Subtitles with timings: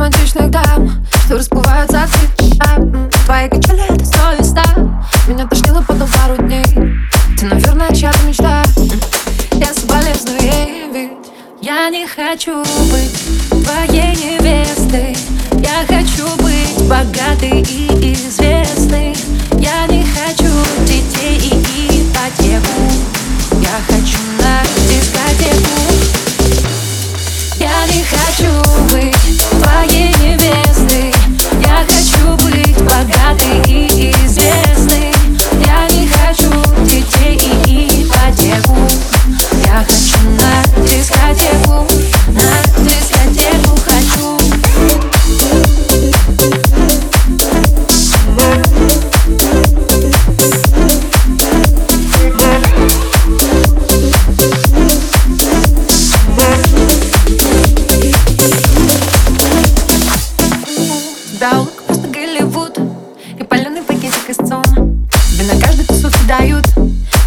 [0.00, 0.90] романтичных дам
[1.26, 4.64] Что расплываются от Твои качели это сто и ста.
[5.28, 6.64] Меня тошнило потом пару дней.
[7.38, 8.62] Ты, наверное, чья-то мечта
[9.52, 11.12] Я соболезную ей, ведь
[11.60, 12.58] Я не хочу
[12.90, 15.16] быть твоей невестой.
[15.52, 18.49] Я хочу быть богатой и известной.
[64.30, 64.62] Из ЦОМа
[65.30, 66.64] Тебе на каждой тусовке дают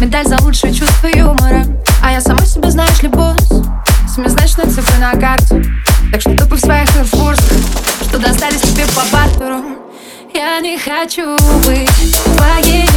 [0.00, 1.64] Медаль за лучшее чувство юмора.
[2.02, 3.48] А я сама себе, знаешь ли, босс
[4.14, 5.64] Семизначные цифры на карте
[6.10, 7.58] Так что тупо в своих фурсках
[8.08, 9.62] Что достались тебе по бартеру.
[10.32, 11.90] Я не хочу быть
[12.36, 12.88] твоей